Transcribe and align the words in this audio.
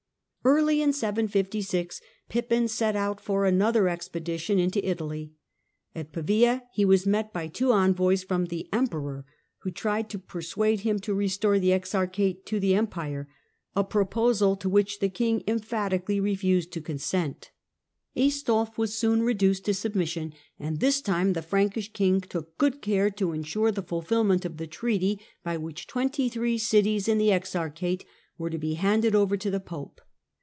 Pippin's 0.43 0.55
Early 0.57 0.81
in 0.81 0.91
756 0.91 2.01
Pippin 2.27 2.67
set 2.67 2.95
out 2.95 3.21
for 3.21 3.45
another 3.45 3.87
expedition 3.87 4.57
expedition, 4.57 4.87
into 4.87 4.89
Italy. 4.89 5.33
At 5.93 6.11
Pavia 6.11 6.63
he 6.73 6.83
was 6.83 7.05
met 7.05 7.31
by 7.31 7.47
two 7.47 7.71
envoys 7.71 8.23
from 8.23 8.45
the 8.47 8.67
Emperor, 8.73 9.23
who 9.59 9.69
tried 9.69 10.09
to 10.09 10.17
persuade 10.17 10.79
him 10.79 10.97
to 11.01 11.13
restore 11.13 11.59
the 11.59 11.69
exarchate 11.71 12.47
to 12.47 12.59
the 12.59 12.73
Empire— 12.73 13.29
a 13.75 13.83
proposal 13.83 14.55
to 14.55 14.67
which 14.67 14.97
the 14.97 15.09
king 15.09 15.43
emphatically 15.47 16.19
refused 16.19 16.71
to 16.71 16.81
consent. 16.81 17.51
THE 18.15 18.21
POPE, 18.21 18.21
THE 18.21 18.21
LOMBARDS 18.23 18.33
AND 18.33 18.41
THE 18.41 18.41
FRANKS 18.41 18.77
131 18.77 18.77
Aistulf 18.77 18.77
was 18.79 18.97
soon 18.97 19.21
reduced 19.21 19.65
to 19.65 19.73
submission, 19.75 20.33
and 20.57 20.79
this 20.79 21.01
time 21.01 21.33
the 21.33 21.43
Frankish 21.43 21.93
king 21.93 22.19
took 22.19 22.57
good 22.57 22.81
care 22.81 23.11
to 23.11 23.33
ensure 23.33 23.71
the 23.71 23.83
fulfil 23.83 24.23
ment 24.23 24.45
of 24.45 24.57
the 24.57 24.65
treaty, 24.65 25.21
by 25.43 25.57
which 25.57 25.85
twenty 25.85 26.29
three 26.29 26.57
cities 26.57 27.07
in 27.07 27.19
the 27.19 27.29
exarchate 27.31 28.05
were 28.39 28.49
to 28.49 28.57
be 28.57 28.73
handed 28.73 29.13
over 29.13 29.37
to 29.37 29.51
the 29.51 29.59
Pope. 29.59 30.01